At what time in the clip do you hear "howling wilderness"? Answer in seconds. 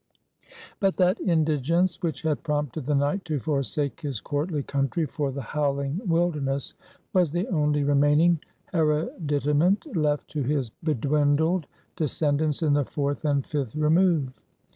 5.43-6.73